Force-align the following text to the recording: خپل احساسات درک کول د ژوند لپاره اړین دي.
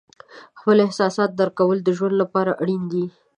خپل 0.59 0.77
احساسات 0.87 1.31
درک 1.39 1.53
کول 1.59 1.77
د 1.83 1.89
ژوند 1.97 2.15
لپاره 2.21 2.51
اړین 2.61 2.81
دي. 2.91 3.05